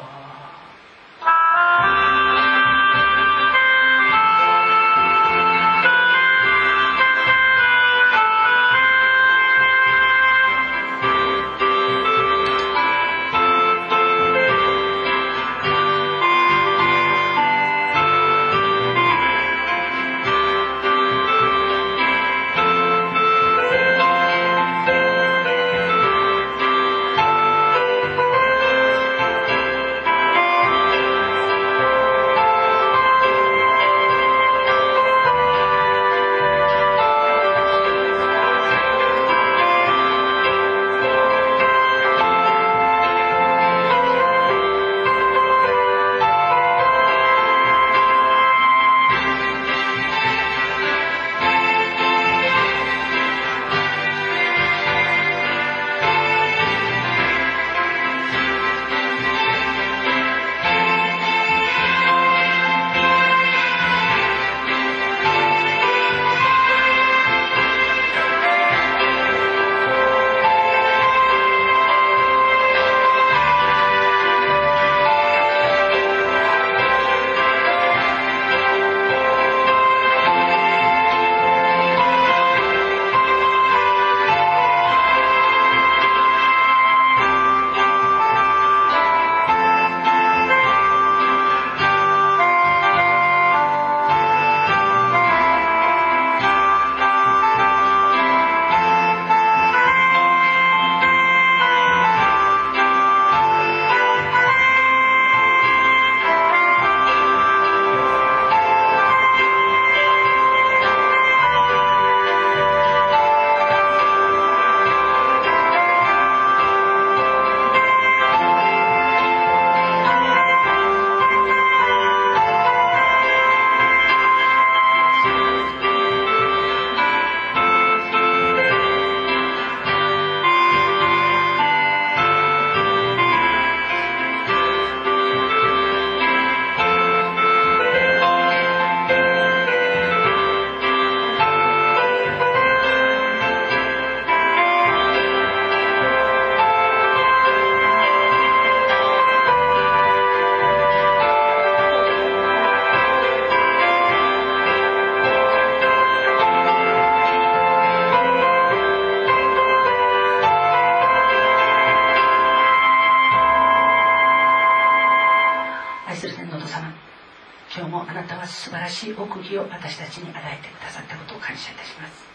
[169.78, 172.26] 私たちに与えてくださったことを感謝いたします。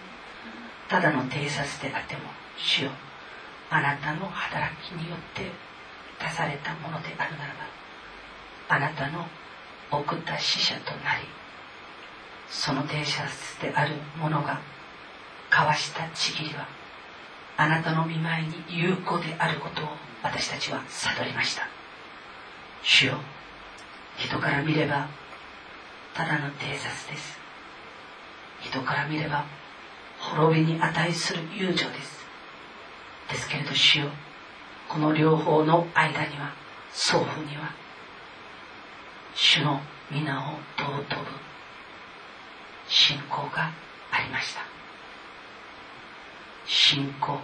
[0.88, 2.22] ただの偵察であっても
[2.56, 2.90] 主よ。
[3.70, 5.50] あなたの働きによって
[6.20, 7.64] 出されたものであるならば
[8.68, 9.26] あなたの
[9.90, 11.24] 送った使者となり
[12.50, 13.26] その偵察
[13.62, 14.60] であるものが
[15.50, 16.68] 交わしたちぎりは
[17.56, 19.88] あなたの見舞いに有効であることを
[20.22, 21.66] 私たちは悟りました。
[22.82, 23.14] 主よ
[24.18, 25.08] 人から見れば
[26.14, 27.38] ただの偵察です。
[28.60, 29.44] 人から見れば
[30.18, 32.24] 滅びに値する友情です。
[33.30, 34.10] ですけれど主よ
[34.88, 36.52] この両方の間には
[36.92, 37.72] 双方には
[39.34, 41.30] 主の皆を尊ぶ
[42.88, 43.72] 信仰が
[44.10, 44.60] ありました。
[46.66, 47.38] 信仰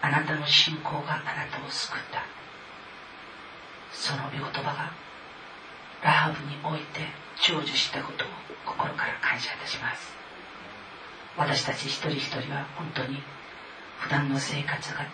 [0.00, 2.22] あなたの信仰があなたを救った。
[3.92, 4.92] その御言葉が
[6.02, 7.00] ラハブにおいて
[7.36, 8.28] 成就したことを
[8.66, 10.14] 心から感謝いたします。
[11.36, 13.22] 私たち一人一人は本当に
[13.98, 15.06] 普段の生活が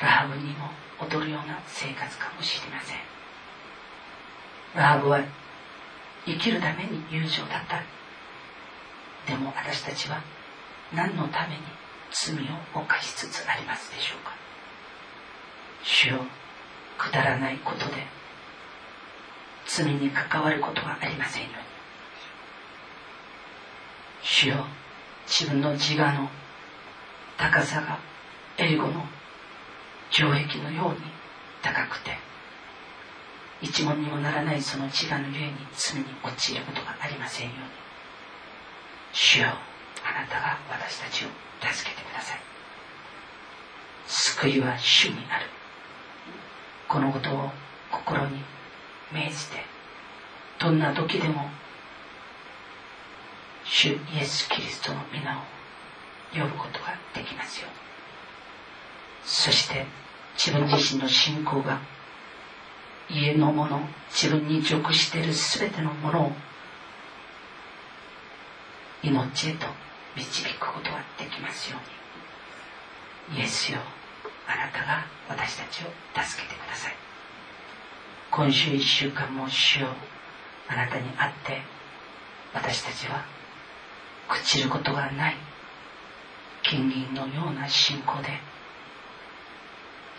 [0.00, 0.70] ラハブにも
[1.00, 2.96] 踊るような生活かもしれません。
[4.74, 5.22] ラハブは
[6.26, 7.82] 生きるために友情だった。
[9.30, 10.20] でも私たちは
[10.92, 11.62] 何のために
[12.10, 12.38] 罪を
[12.74, 14.32] 犯しつつありますでしょうか。
[15.82, 16.24] 主よ
[16.98, 18.06] くだらないことで
[19.66, 21.56] 罪に関わることはありませんように
[24.22, 24.66] 主よ
[25.26, 26.28] 自分の自我の
[27.38, 27.98] 高さが
[28.58, 29.04] エリゴの
[30.10, 30.98] 城壁のように
[31.62, 32.16] 高くて
[33.62, 37.64] 一文にもならないその自我のゆえに罪に陥ることがありませんように。
[39.12, 39.46] 主よ
[40.04, 41.28] あなたが私たちを
[41.60, 42.40] 助けてください。
[44.08, 45.46] 救いは主にある。
[46.88, 47.50] このことを
[47.90, 48.42] 心に
[49.12, 49.64] 銘じて
[50.58, 51.50] どんな時でも
[53.64, 55.42] 主イエス・キリストの皆を
[56.32, 57.68] 呼ぶことができますよ
[59.24, 59.86] そして
[60.34, 61.80] 自分自身の信仰が
[63.08, 66.32] 家のもの自分に属している全てのものを
[69.02, 69.66] 命へと
[70.16, 73.38] 導くことができますように。
[73.38, 73.78] イエスよ
[74.46, 77.11] あなたが私たちを助けてください。
[78.34, 79.88] 今週一週間も主よ
[80.66, 81.60] あなたに会って
[82.54, 83.26] 私たちは
[84.26, 85.36] 朽ちることがない
[86.62, 88.30] 金銀のような信仰で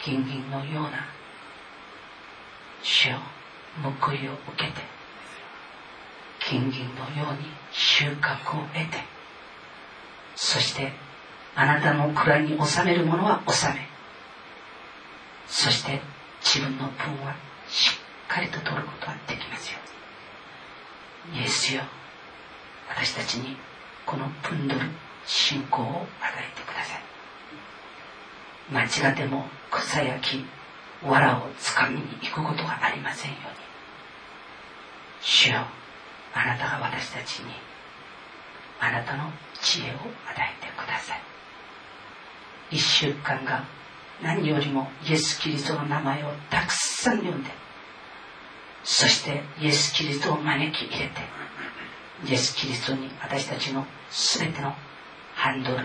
[0.04, 1.08] 金銀のような
[2.84, 3.18] 主よ
[3.82, 4.82] 報いを受けて
[6.40, 9.00] 金銀のように収穫を得て
[10.36, 10.92] そして
[11.56, 13.88] あなたの蔵に収めるものは収め
[15.48, 16.00] そして
[16.44, 17.36] 自分の分は
[17.68, 18.03] しっ
[18.34, 19.78] かりと取ることができますよ。
[21.36, 21.84] イエスよ。
[22.90, 23.56] 私たちに
[24.08, 24.82] このプンドル
[25.26, 27.04] 信仰を与えてください。
[28.74, 30.46] 間違っても草焼き
[31.04, 33.56] 藁をつかみに行くことがありませんように。
[35.22, 35.68] 主よ
[36.34, 37.52] あなたが私たちに
[38.80, 39.32] あなたの
[39.62, 39.98] 知恵を与
[40.38, 41.22] えてください。
[42.72, 43.64] 一週間が
[44.24, 47.63] 何よりもイエス・キリストの名前をたくさん読んで
[48.84, 51.22] そしてイエス・キリストを招き入れて
[52.26, 54.74] イエス・キリストに私たちの全ての
[55.36, 55.80] ハンドルを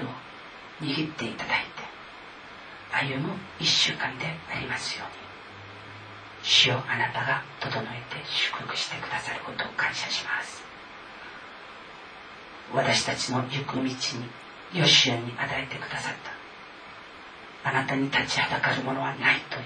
[0.80, 1.88] 握っていただいて
[2.90, 5.18] 歩む一週間でありますように
[6.42, 10.62] 主をあなたが整えて祝福してくださることを感謝します。
[12.72, 13.90] 私たちの行く道に
[14.72, 16.14] ヨシアに与えてくださっ
[17.62, 17.70] た。
[17.70, 19.64] あなたに立ちはだかるものはないという。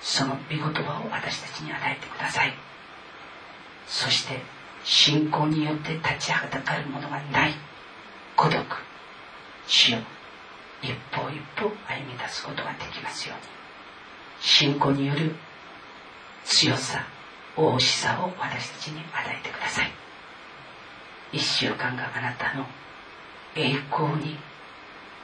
[0.00, 2.54] その御言葉を私たちに与えてください。
[3.86, 4.40] そして
[4.84, 7.54] 信仰によって立ちはだかるものがない。
[8.36, 8.64] 孤独。
[9.66, 9.98] 死を
[10.82, 13.42] 一歩一歩歩み出すことができますように。
[14.40, 15.34] 信仰による
[16.44, 17.04] 強さ
[17.56, 19.92] 大しさを私たちに与えてください。
[21.32, 22.64] 一週間があなたの
[23.54, 24.38] 栄光に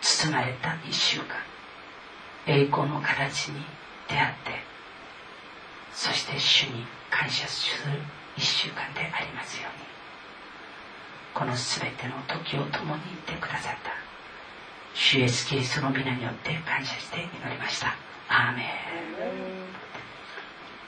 [0.00, 1.36] 包まれた一週間。
[2.46, 3.64] 栄光の形に
[4.08, 4.50] 出会って
[5.92, 8.00] そして主に感謝する
[8.36, 9.84] 一週間でありますように
[11.34, 14.04] この全ての時を共にいてくださった
[14.94, 17.96] 主イエスキリストの皆によって感謝して祈りました。
[18.28, 18.64] アーメン。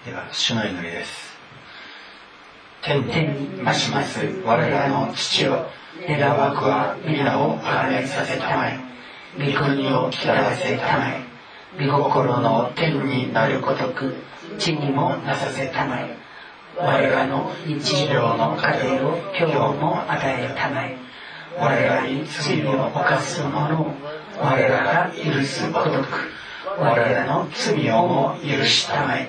[0.06, 1.36] では主の祈りです。
[2.82, 4.20] 天に増します。
[4.44, 5.66] 我らの父を
[6.08, 8.78] 願わくは皆をあがめさせたまえ。
[9.38, 11.35] 御国をきらせたまえ。
[11.78, 14.14] 御心の天になるごとく
[14.58, 16.16] 地にもなさせたまえ。
[16.78, 20.96] 我らの日常の糧を今日も与えたまえ。
[21.58, 23.92] 我らに罪を犯す者を
[24.40, 26.30] 我らが許すごとく。
[26.78, 29.28] 我らの罪をも許したまえ。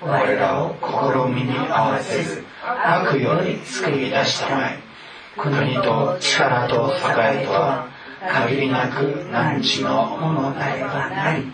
[0.00, 4.78] 我らを試みに合わせず悪より救い出したまえ。
[5.36, 7.88] 国と力と栄えとは
[8.28, 11.50] 限りなく何地のものではなり。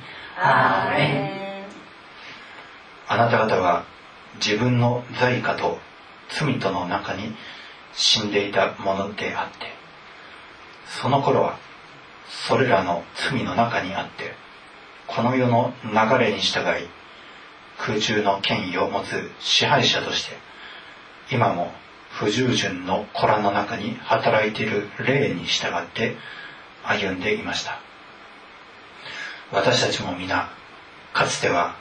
[3.09, 3.85] あなた方は
[4.45, 5.79] 自分の罪過と
[6.29, 7.35] 罪との中に
[7.95, 9.67] 死んでいたものであって
[11.01, 11.59] その頃は
[12.49, 14.35] それらの罪の中にあって
[15.07, 16.89] この世の流れに従い
[17.79, 20.37] 空中の権威を持つ支配者として
[21.33, 21.73] 今も
[22.11, 26.17] 不従順の子らの中に働いている霊に従って
[26.85, 27.86] 歩んでいました。
[29.53, 30.51] 私たちも皆
[31.13, 31.77] かつては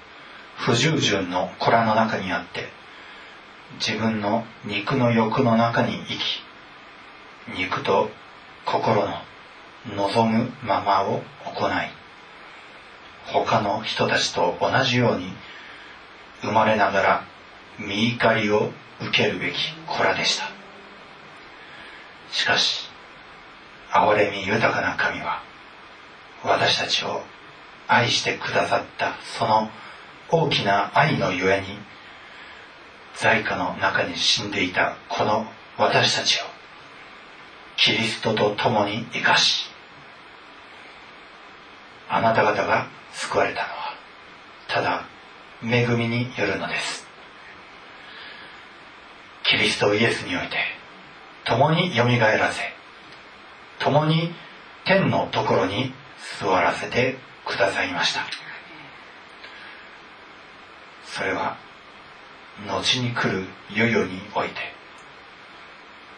[0.58, 2.70] 不従順の子らの中にあって
[3.80, 6.16] 自分の肉の欲の中に生
[7.56, 8.10] き肉と
[8.66, 9.14] 心の
[9.96, 11.72] 望むままを行い
[13.28, 15.26] 他の人たちと同じように
[16.42, 17.24] 生まれながら
[17.80, 20.46] 見怒りを受けるべき子らでした。
[22.32, 22.90] しかし
[23.92, 25.42] 憐れみ豊かな神は
[26.44, 27.22] 私たちを
[27.88, 29.70] 愛してくださったその
[30.30, 31.68] 大きな愛のゆえに
[33.16, 35.46] 在家の中に死んでいたこの
[35.78, 36.46] 私たちを
[37.78, 39.66] キリストと共に生かし
[42.10, 43.76] あなた方が救われたのは
[44.68, 45.06] ただ
[45.64, 47.06] 恵みによるのです。
[49.44, 50.58] キリストイエスにおいて
[51.46, 52.62] 共によみがえらせ
[53.80, 54.34] 共に
[54.86, 55.94] 天のところに
[56.40, 58.22] 座らせてくださいました。
[61.06, 61.58] それは
[62.68, 64.56] 後に来る世々において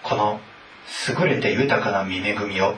[0.04, 0.40] この
[1.20, 2.76] 優れて豊かな御恵みを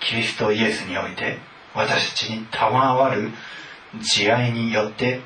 [0.00, 1.38] キリストイエスにおいて
[1.74, 3.30] 私たちに賜る
[4.00, 5.20] 慈愛によって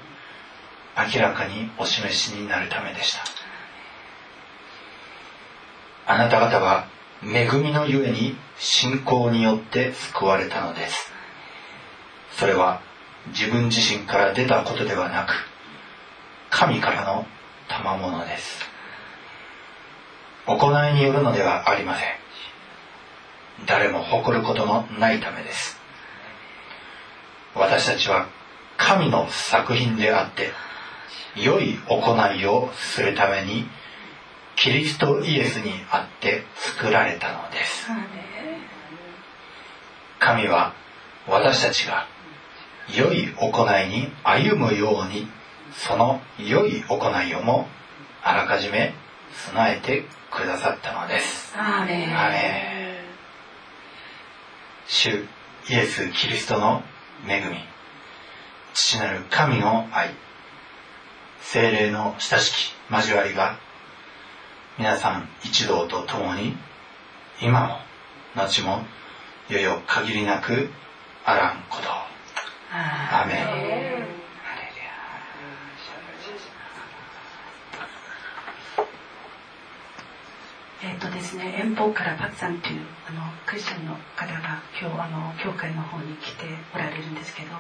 [0.97, 3.25] 明らかにお示しになるためでした。
[6.07, 6.89] あなた方は
[7.23, 11.14] 恵みのゆえに信仰によって救われたのです。
[12.39, 12.81] それは
[13.29, 15.33] 自分自身から出たことではなく
[16.51, 17.27] 神からの
[17.69, 18.65] 賜物です。
[20.47, 22.09] 行いによるのではありません。
[23.67, 25.79] 誰も誇ることのないためです。
[27.55, 28.29] 私たちは
[28.77, 30.51] 神の作品であって
[31.37, 33.67] 良い行いをするために
[34.57, 37.89] キリストイエスにあって作られたのです。
[40.19, 40.75] 神は
[41.27, 42.07] 私たちが
[42.89, 45.27] 良い行いに歩むように
[45.73, 47.69] その良い行いをも
[48.23, 48.95] あらかじめ
[49.33, 51.55] 備えてくださったのです。
[51.57, 52.19] アーメン。
[52.19, 53.15] アーメン。
[54.87, 55.25] 主
[55.69, 56.83] イエス・キリストの
[57.27, 57.57] 恵み。
[58.75, 60.11] 父なる神の愛。
[61.41, 63.59] 精霊の親しき交わりが
[64.79, 66.57] 皆さん一同と共に
[67.41, 68.83] 今も後も
[69.49, 70.71] よよ限りなく
[71.25, 72.14] あらんことを
[72.77, 73.27] アー。
[73.29, 73.37] メン。
[73.37, 74.91] ハレルヤ
[80.83, 87.51] えっとですね、遠方からパクさんというあのクリスチャンの方が今日あの教会の方に来ておられるんですけど、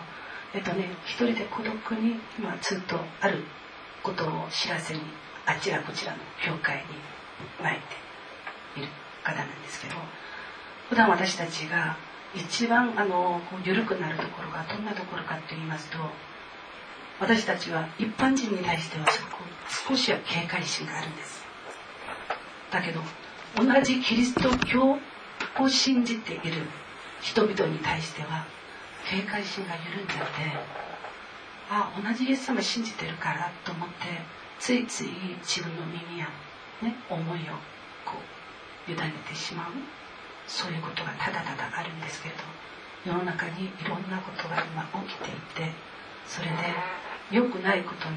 [0.53, 3.45] えっとね、一人で孤独に今ずっとある
[4.03, 5.01] ことを知らせに
[5.47, 6.83] あちらこちらの教会に
[7.62, 7.79] 参っ
[8.75, 8.89] ている
[9.23, 9.95] 方なんですけど
[10.89, 11.97] 普段私たちが
[12.35, 15.99] 一番あのこう緩くなるところがどんなところかと言いますと
[17.20, 19.07] 私たちは一般人に対しては
[19.89, 21.45] 少しは警戒心があるんです。
[22.72, 23.01] だけど
[23.57, 24.99] 同じキリスト教
[25.61, 26.62] を信じている
[27.20, 28.45] 人々に対しては
[29.09, 30.32] 警戒心が緩んじゃって
[31.70, 33.95] あ同じイエス様信じてるからと思って
[34.59, 35.09] ついつい
[35.43, 36.28] 自分の耳や、
[36.82, 37.53] ね、思いを
[38.05, 38.18] こ
[38.89, 40.04] う委ねてしまう。
[40.47, 42.43] そういうことがただただあるんですけれど
[43.07, 45.73] 世の中にいろんなことが今起きていて
[46.27, 46.55] それで
[47.31, 48.17] 良くないことに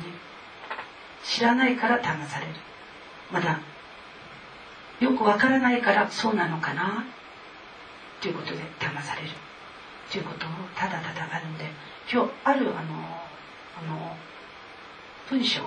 [1.23, 2.53] 知らないから騙される。
[3.31, 3.59] まだ
[4.99, 7.05] よくわからないからそうなのかな？
[8.21, 9.29] ということで騙される。
[10.11, 11.65] ということもただただあるんで
[12.11, 12.93] 今日あるあの
[13.77, 14.15] あの
[15.29, 15.65] 文章を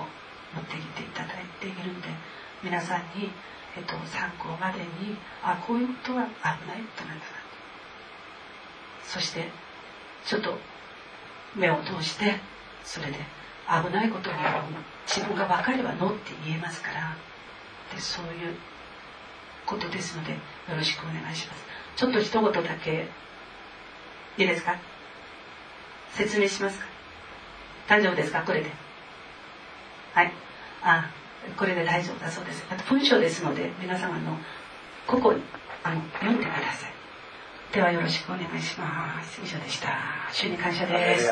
[0.55, 2.07] 持ってきていただいているんで
[2.63, 3.31] 皆さんに、
[3.77, 7.31] えっと、参考までにあこういうことは危ないことなんだな
[9.05, 9.49] そして
[10.25, 10.57] ちょっと
[11.55, 12.35] 目を通して
[12.83, 13.17] それで
[13.67, 14.33] 危ないことを
[15.07, 17.15] 自分が分かればノって言えますから。
[17.93, 18.55] でそういう
[19.65, 20.37] ことですのでよ
[20.77, 21.65] ろしくお願いします。
[21.97, 23.07] ちょっと一言だけ
[24.37, 24.77] いいですか？
[26.13, 26.85] 説明しますか？
[27.89, 28.43] 大丈夫ですか？
[28.43, 28.71] これで。
[30.13, 30.31] はい。
[30.83, 31.09] あ
[31.57, 32.65] これで大丈夫だそうです。
[32.69, 34.37] あと文章ですので皆様の
[35.07, 35.33] ここ
[35.83, 36.93] あの読んでください。
[37.73, 39.41] ではよろしくお願いします。
[39.43, 39.89] 以上でした。
[40.31, 41.31] 主に感謝です。